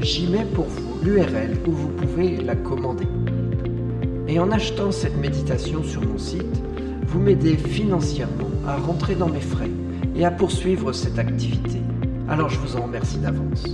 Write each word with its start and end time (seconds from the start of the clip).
j'y 0.00 0.26
mets 0.26 0.44
pour 0.44 0.66
vous 0.66 1.02
l'URL 1.02 1.56
où 1.66 1.72
vous 1.72 1.88
pouvez 1.88 2.36
la 2.36 2.56
commander. 2.56 3.06
Et 4.28 4.38
en 4.38 4.50
achetant 4.50 4.90
cette 4.92 5.16
méditation 5.16 5.82
sur 5.82 6.02
mon 6.02 6.18
site, 6.18 6.62
vous 7.06 7.20
m'aidez 7.20 7.56
financièrement 7.56 8.50
à 8.66 8.76
rentrer 8.76 9.14
dans 9.14 9.28
mes 9.28 9.40
frais 9.40 9.70
et 10.14 10.24
à 10.24 10.30
poursuivre 10.30 10.92
cette 10.92 11.18
activité. 11.18 11.80
Alors 12.28 12.48
je 12.48 12.58
vous 12.58 12.76
en 12.76 12.82
remercie 12.82 13.18
d'avance. 13.18 13.64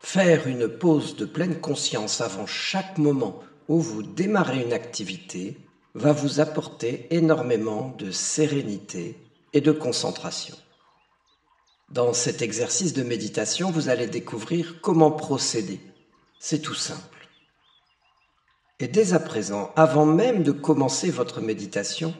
Faire 0.00 0.46
une 0.46 0.68
pause 0.68 1.16
de 1.16 1.24
pleine 1.24 1.60
conscience 1.60 2.20
avant 2.20 2.46
chaque 2.46 2.98
moment 2.98 3.40
où 3.68 3.80
vous 3.80 4.02
démarrez 4.02 4.62
une 4.62 4.72
activité 4.72 5.58
va 5.94 6.12
vous 6.12 6.40
apporter 6.40 7.06
énormément 7.10 7.94
de 7.98 8.10
sérénité 8.10 9.16
et 9.52 9.60
de 9.60 9.72
concentration. 9.72 10.56
Dans 11.90 12.12
cet 12.12 12.42
exercice 12.42 12.92
de 12.92 13.02
méditation, 13.02 13.70
vous 13.70 13.88
allez 13.88 14.06
découvrir 14.06 14.80
comment 14.80 15.12
procéder. 15.12 15.80
C'est 16.40 16.60
tout 16.60 16.74
simple. 16.74 17.28
Et 18.80 18.88
dès 18.88 19.14
à 19.14 19.20
présent, 19.20 19.72
avant 19.76 20.06
même 20.06 20.42
de 20.42 20.50
commencer 20.50 21.10
votre 21.10 21.40
méditation, 21.40 22.12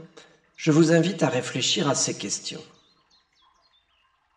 je 0.57 0.71
vous 0.71 0.93
invite 0.93 1.23
à 1.23 1.29
réfléchir 1.29 1.89
à 1.89 1.97
ces 1.97 2.15
questions. 2.15 2.63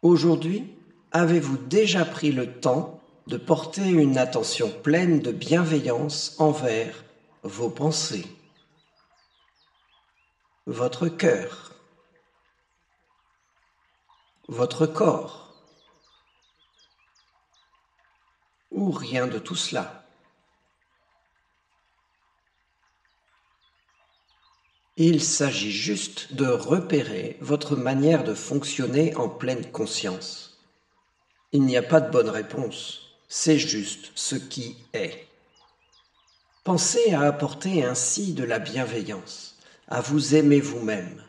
Aujourd'hui, 0.02 0.74
avez-vous 1.12 1.58
déjà 1.58 2.06
pris 2.06 2.32
le 2.32 2.60
temps 2.60 3.00
de 3.28 3.38
porter 3.38 3.88
une 3.88 4.18
attention 4.18 4.72
pleine 4.72 5.20
de 5.20 5.32
bienveillance 5.32 6.36
envers 6.40 7.04
vos 7.44 7.70
pensées, 7.70 8.26
votre 10.68 11.08
cœur, 11.08 11.72
votre 14.48 14.86
corps, 14.86 15.56
ou 18.70 18.92
rien 18.92 19.26
de 19.26 19.40
tout 19.40 19.56
cela. 19.56 20.06
Il 24.98 25.24
s'agit 25.24 25.72
juste 25.72 26.34
de 26.34 26.46
repérer 26.46 27.38
votre 27.42 27.76
manière 27.76 28.24
de 28.24 28.36
fonctionner 28.36 29.16
en 29.16 29.28
pleine 29.30 29.72
conscience. 29.72 30.60
Il 31.52 31.64
n'y 31.64 31.78
a 31.78 31.84
pas 31.84 32.02
de 32.02 32.12
bonne 32.12 32.30
réponse 32.30 33.08
c'est 33.28 33.60
juste 33.60 34.12
ce 34.16 34.36
qui 34.36 34.78
est. 34.94 35.28
Pensez 36.64 37.14
à 37.14 37.22
apporter 37.22 37.84
ainsi 37.84 38.34
de 38.34 38.44
la 38.44 38.60
bienveillance, 38.60 39.57
à 39.88 40.02
vous 40.02 40.36
aimer 40.36 40.60
vous-même, 40.60 41.24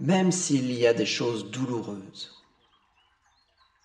même 0.00 0.32
s'il 0.32 0.72
y 0.72 0.86
a 0.86 0.94
des 0.94 1.06
choses 1.06 1.50
douloureuses. 1.50 2.44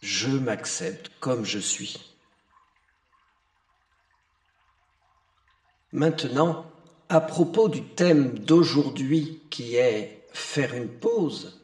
Je 0.01 0.29
m'accepte 0.29 1.09
comme 1.19 1.45
je 1.45 1.59
suis. 1.59 2.13
Maintenant, 5.93 6.65
à 7.07 7.21
propos 7.21 7.69
du 7.69 7.83
thème 7.83 8.39
d'aujourd'hui 8.39 9.41
qui 9.49 9.75
est 9.75 10.25
faire 10.33 10.73
une 10.73 10.89
pause, 10.89 11.61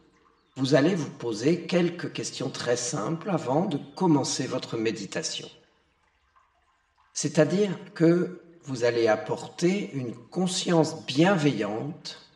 vous 0.56 0.76
allez 0.76 0.94
vous 0.94 1.10
poser 1.10 1.66
quelques 1.66 2.14
questions 2.14 2.50
très 2.50 2.78
simples 2.78 3.30
avant 3.30 3.66
de 3.66 3.80
commencer 3.96 4.46
votre 4.46 4.78
méditation. 4.78 5.50
C'est-à-dire 7.14 7.72
que 7.94 8.42
vous 8.64 8.84
allez 8.84 9.08
apporter 9.08 9.92
une 9.94 10.14
conscience 10.14 11.06
bienveillante, 11.06 12.29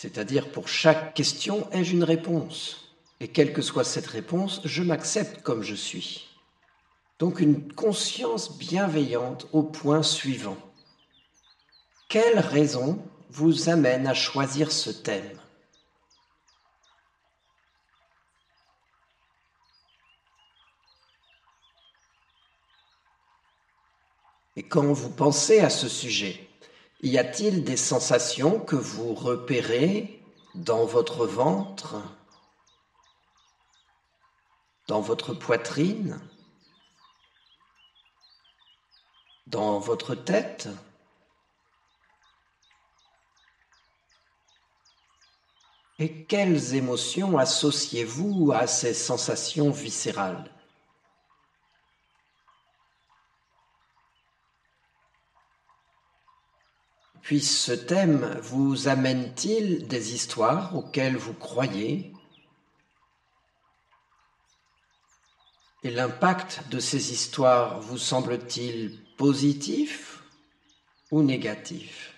c'est-à-dire 0.00 0.50
pour 0.50 0.66
chaque 0.66 1.12
question, 1.12 1.68
ai-je 1.72 1.92
une 1.92 2.04
réponse 2.04 2.96
Et 3.20 3.28
quelle 3.28 3.52
que 3.52 3.60
soit 3.60 3.84
cette 3.84 4.06
réponse, 4.06 4.62
je 4.64 4.82
m'accepte 4.82 5.42
comme 5.42 5.62
je 5.62 5.74
suis. 5.74 6.26
Donc 7.18 7.38
une 7.38 7.70
conscience 7.70 8.56
bienveillante 8.56 9.46
au 9.52 9.62
point 9.62 10.02
suivant. 10.02 10.56
Quelle 12.08 12.38
raison 12.38 12.98
vous 13.28 13.68
amène 13.68 14.06
à 14.06 14.14
choisir 14.14 14.72
ce 14.72 14.88
thème? 14.88 15.38
Et 24.56 24.62
quand 24.62 24.94
vous 24.94 25.10
pensez 25.10 25.60
à 25.60 25.68
ce 25.68 25.90
sujet, 25.90 26.49
y 27.02 27.18
a-t-il 27.18 27.64
des 27.64 27.76
sensations 27.76 28.60
que 28.60 28.76
vous 28.76 29.14
repérez 29.14 30.22
dans 30.54 30.84
votre 30.84 31.26
ventre, 31.26 31.96
dans 34.86 35.00
votre 35.00 35.32
poitrine, 35.32 36.20
dans 39.46 39.78
votre 39.78 40.14
tête? 40.14 40.68
Et 45.98 46.24
quelles 46.24 46.74
émotions 46.74 47.36
associez-vous 47.38 48.52
à 48.54 48.66
ces 48.66 48.94
sensations 48.94 49.70
viscérales? 49.70 50.50
Puis 57.22 57.40
ce 57.40 57.72
thème 57.72 58.38
vous 58.42 58.88
amène-t-il 58.88 59.86
des 59.86 60.14
histoires 60.14 60.74
auxquelles 60.74 61.16
vous 61.16 61.34
croyez? 61.34 62.12
Et 65.82 65.90
l'impact 65.90 66.68
de 66.70 66.78
ces 66.78 67.12
histoires 67.12 67.80
vous 67.80 67.98
semble-t-il 67.98 68.98
positif 69.16 70.22
ou 71.10 71.22
négatif? 71.22 72.14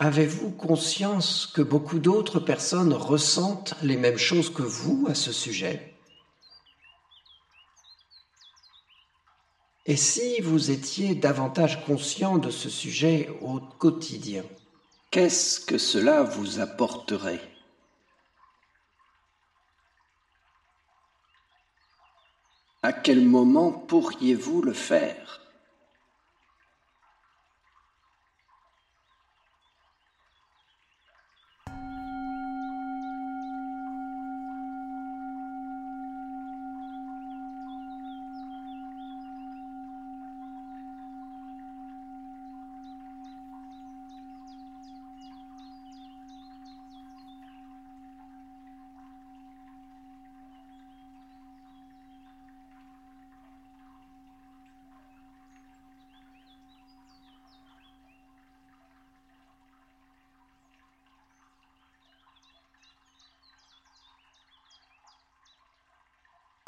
Avez-vous 0.00 0.50
conscience 0.50 1.46
que 1.46 1.62
beaucoup 1.62 1.98
d'autres 1.98 2.38
personnes 2.38 2.92
ressentent 2.92 3.74
les 3.82 3.96
mêmes 3.96 4.16
choses 4.16 4.52
que 4.52 4.62
vous 4.62 5.06
à 5.08 5.14
ce 5.14 5.32
sujet? 5.32 5.97
Et 9.88 9.96
si 9.96 10.40
vous 10.40 10.70
étiez 10.70 11.16
davantage 11.16 11.84
conscient 11.84 12.38
de 12.38 12.50
ce 12.50 12.70
sujet 12.70 13.28
au 13.40 13.58
quotidien, 13.58 14.44
Qu'est-ce 15.10 15.58
que 15.60 15.78
cela 15.78 16.22
vous 16.22 16.60
apporterait? 16.60 17.40
À 22.82 22.92
quel 22.92 23.24
moment 23.24 23.72
pourriez-vous 23.72 24.60
le 24.60 24.74
faire? 24.74 25.47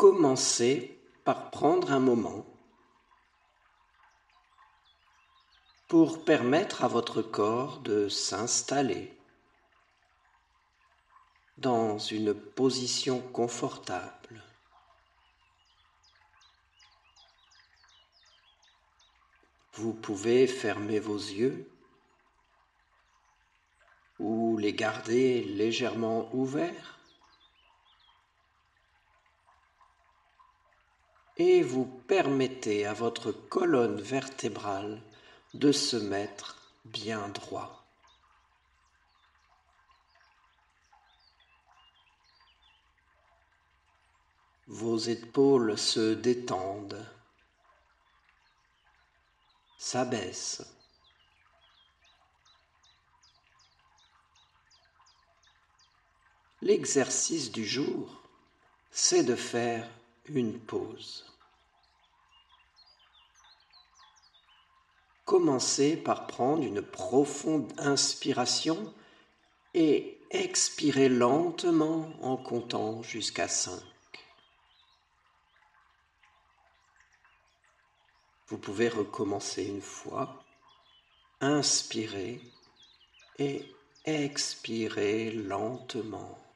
Commencez 0.00 0.98
par 1.24 1.50
prendre 1.50 1.92
un 1.92 2.00
moment 2.00 2.46
pour 5.88 6.24
permettre 6.24 6.84
à 6.84 6.88
votre 6.88 7.20
corps 7.20 7.80
de 7.80 8.08
s'installer 8.08 9.14
dans 11.58 11.98
une 11.98 12.32
position 12.32 13.20
confortable. 13.20 14.42
Vous 19.74 19.92
pouvez 19.92 20.46
fermer 20.46 20.98
vos 20.98 21.18
yeux 21.18 21.70
ou 24.18 24.56
les 24.56 24.72
garder 24.72 25.44
légèrement 25.44 26.34
ouverts. 26.34 26.99
Et 31.42 31.62
vous 31.62 31.86
permettez 31.86 32.84
à 32.84 32.92
votre 32.92 33.32
colonne 33.32 33.98
vertébrale 33.98 35.00
de 35.54 35.72
se 35.72 35.96
mettre 35.96 36.70
bien 36.84 37.28
droit. 37.30 37.82
Vos 44.66 44.98
épaules 44.98 45.78
se 45.78 46.12
détendent, 46.12 47.08
s'abaissent. 49.78 50.62
L'exercice 56.60 57.50
du 57.50 57.64
jour, 57.64 58.20
c'est 58.90 59.24
de 59.24 59.36
faire 59.36 59.88
une 60.26 60.60
pause. 60.60 61.29
Commencez 65.30 65.96
par 65.96 66.26
prendre 66.26 66.64
une 66.64 66.82
profonde 66.82 67.72
inspiration 67.78 68.92
et 69.74 70.18
expirez 70.32 71.08
lentement 71.08 72.10
en 72.20 72.36
comptant 72.36 73.04
jusqu'à 73.04 73.46
5. 73.46 73.80
Vous 78.48 78.58
pouvez 78.58 78.88
recommencer 78.88 79.62
une 79.66 79.80
fois, 79.80 80.42
inspirez 81.40 82.40
et 83.38 83.72
expirez 84.06 85.30
lentement. 85.30 86.49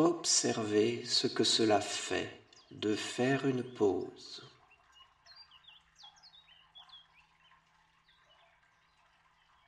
Observez 0.00 1.04
ce 1.04 1.26
que 1.26 1.44
cela 1.44 1.78
fait 1.82 2.40
de 2.70 2.96
faire 2.96 3.46
une 3.46 3.62
pause. 3.62 4.42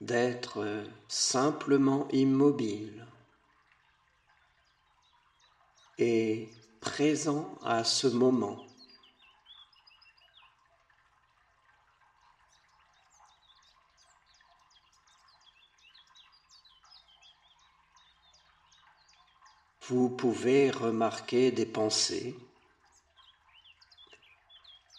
D'être 0.01 0.85
simplement 1.07 2.09
immobile 2.13 3.07
et 5.99 6.49
présent 6.81 7.59
à 7.63 7.85
ce 7.85 8.07
moment. 8.07 8.72
Vous 19.89 20.09
pouvez 20.09 20.71
remarquer 20.71 21.51
des 21.51 21.67
pensées, 21.67 22.37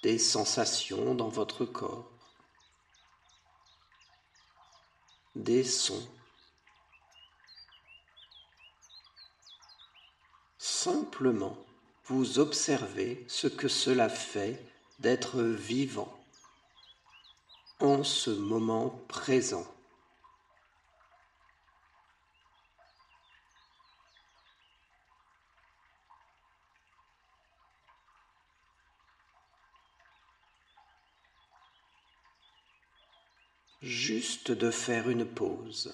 des 0.02 0.20
sensations 0.20 1.16
dans 1.16 1.30
votre 1.30 1.66
corps, 1.66 2.12
des 5.36 5.64
sons. 5.64 6.08
Simplement, 10.58 11.58
vous 12.06 12.40
observez 12.40 13.24
ce 13.30 13.48
que 13.48 13.70
cela 13.70 14.10
fait 14.10 14.62
d'être 15.00 15.42
vivant 15.42 16.14
en 17.80 18.04
ce 18.04 18.32
moment 18.32 18.90
présent. 19.08 19.73
Juste 33.84 34.52
de 34.52 34.72
faire 34.72 35.10
une 35.10 35.26
pause. 35.26 35.94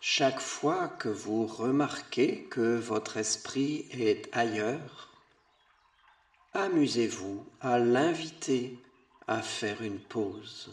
Chaque 0.00 0.40
fois 0.40 0.86
que 0.88 1.08
vous 1.08 1.46
remarquez 1.46 2.44
que 2.44 2.76
votre 2.76 3.16
esprit 3.16 3.88
est 3.90 4.28
ailleurs, 4.32 5.10
amusez-vous 6.52 7.44
à 7.60 7.80
l'inviter 7.80 8.78
à 9.26 9.42
faire 9.42 9.82
une 9.82 9.98
pause. 9.98 10.70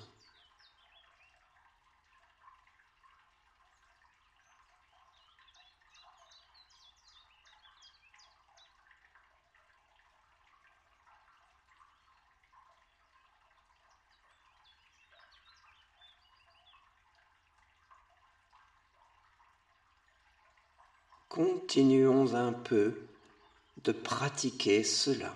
Continuons 21.30 22.34
un 22.34 22.52
peu 22.52 23.04
de 23.84 23.92
pratiquer 23.92 24.84
cela. 24.84 25.32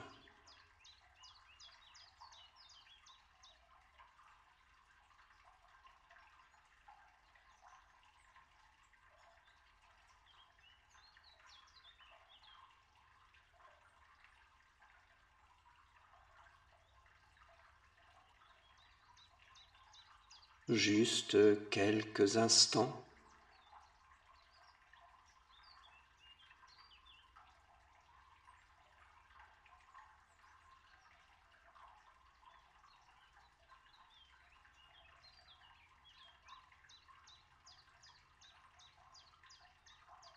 Juste 20.67 21.38
quelques 21.69 22.38
instants. 22.38 23.05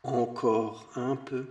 Encore 0.06 0.86
un 0.94 1.16
peu. 1.16 1.44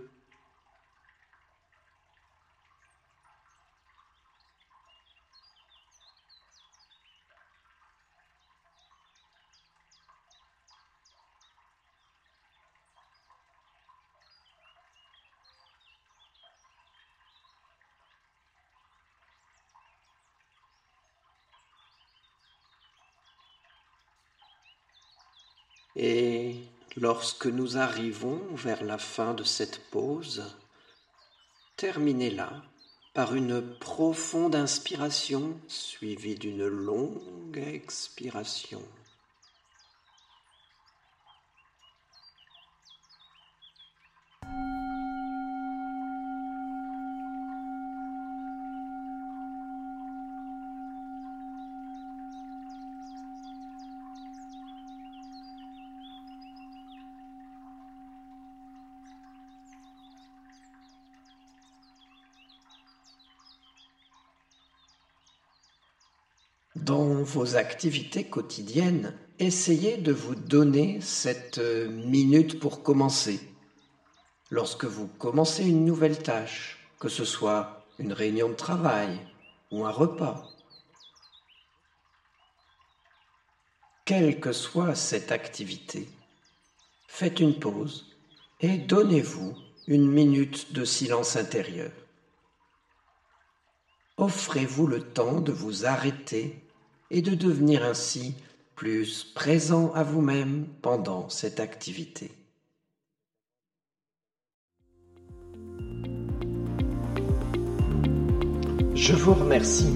Et 25.96 26.75
lorsque 26.96 27.46
nous 27.46 27.76
arrivons 27.76 28.40
vers 28.54 28.82
la 28.82 28.98
fin 28.98 29.34
de 29.34 29.44
cette 29.44 29.78
pause, 29.90 30.44
terminez-la 31.76 32.62
par 33.14 33.34
une 33.34 33.62
profonde 33.78 34.54
inspiration 34.54 35.58
suivie 35.68 36.34
d'une 36.34 36.66
longue 36.66 37.58
expiration. 37.58 38.82
Dans 66.86 67.24
vos 67.24 67.56
activités 67.56 68.22
quotidiennes, 68.22 69.12
essayez 69.40 69.96
de 69.96 70.12
vous 70.12 70.36
donner 70.36 71.00
cette 71.00 71.58
euh, 71.58 71.88
minute 71.88 72.60
pour 72.60 72.84
commencer. 72.84 73.40
Lorsque 74.52 74.84
vous 74.84 75.08
commencez 75.08 75.64
une 75.64 75.84
nouvelle 75.84 76.22
tâche, 76.22 76.78
que 77.00 77.08
ce 77.08 77.24
soit 77.24 77.84
une 77.98 78.12
réunion 78.12 78.50
de 78.50 78.54
travail 78.54 79.18
ou 79.72 79.84
un 79.84 79.90
repas, 79.90 80.48
quelle 84.04 84.38
que 84.38 84.52
soit 84.52 84.94
cette 84.94 85.32
activité, 85.32 86.08
faites 87.08 87.40
une 87.40 87.58
pause 87.58 88.14
et 88.60 88.78
donnez-vous 88.78 89.56
une 89.88 90.08
minute 90.08 90.72
de 90.72 90.84
silence 90.84 91.34
intérieur. 91.34 91.90
Offrez-vous 94.18 94.86
le 94.86 95.02
temps 95.02 95.40
de 95.40 95.50
vous 95.50 95.84
arrêter 95.84 96.62
et 97.10 97.22
de 97.22 97.34
devenir 97.34 97.84
ainsi 97.84 98.34
plus 98.74 99.24
présent 99.24 99.92
à 99.94 100.02
vous-même 100.02 100.66
pendant 100.82 101.28
cette 101.28 101.60
activité. 101.60 102.30
Je 108.94 109.14
vous 109.14 109.34
remercie. 109.34 109.94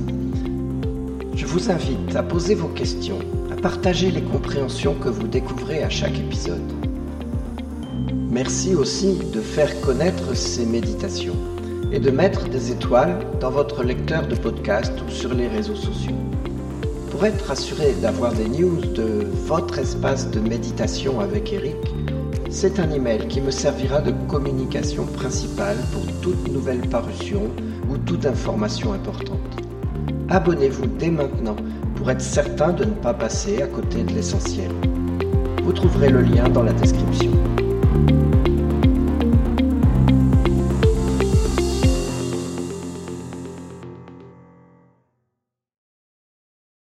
Je 1.34 1.46
vous 1.46 1.70
invite 1.70 2.14
à 2.14 2.22
poser 2.22 2.54
vos 2.54 2.68
questions, 2.68 3.18
à 3.50 3.56
partager 3.56 4.10
les 4.10 4.22
compréhensions 4.22 4.94
que 4.94 5.08
vous 5.08 5.26
découvrez 5.26 5.82
à 5.82 5.90
chaque 5.90 6.18
épisode. 6.18 6.72
Merci 8.30 8.74
aussi 8.74 9.18
de 9.32 9.40
faire 9.40 9.80
connaître 9.80 10.36
ces 10.36 10.64
méditations 10.64 11.36
et 11.90 11.98
de 11.98 12.10
mettre 12.10 12.48
des 12.48 12.70
étoiles 12.70 13.18
dans 13.40 13.50
votre 13.50 13.82
lecteur 13.82 14.28
de 14.28 14.36
podcast 14.36 14.92
ou 15.06 15.10
sur 15.10 15.34
les 15.34 15.48
réseaux 15.48 15.74
sociaux. 15.74 16.29
Pour 17.20 17.26
être 17.26 17.50
assuré 17.50 17.92
d'avoir 18.00 18.32
des 18.32 18.48
news 18.48 18.80
de 18.94 19.26
votre 19.44 19.78
espace 19.78 20.30
de 20.30 20.40
méditation 20.40 21.20
avec 21.20 21.52
Eric, 21.52 21.76
c'est 22.48 22.80
un 22.80 22.90
email 22.90 23.28
qui 23.28 23.42
me 23.42 23.50
servira 23.50 24.00
de 24.00 24.12
communication 24.26 25.04
principale 25.04 25.76
pour 25.92 26.00
toute 26.22 26.50
nouvelle 26.50 26.80
parution 26.88 27.42
ou 27.90 27.98
toute 27.98 28.24
information 28.24 28.94
importante. 28.94 29.36
Abonnez-vous 30.30 30.86
dès 30.98 31.10
maintenant 31.10 31.56
pour 31.96 32.10
être 32.10 32.22
certain 32.22 32.72
de 32.72 32.86
ne 32.86 32.94
pas 32.94 33.12
passer 33.12 33.60
à 33.60 33.66
côté 33.66 34.02
de 34.02 34.14
l'essentiel. 34.14 34.70
Vous 35.62 35.74
trouverez 35.74 36.08
le 36.08 36.22
lien 36.22 36.48
dans 36.48 36.62
la 36.62 36.72
description. 36.72 37.32